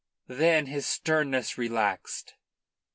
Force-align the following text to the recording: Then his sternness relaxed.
Then 0.27 0.65
his 0.65 0.87
sternness 0.87 1.59
relaxed. 1.59 2.33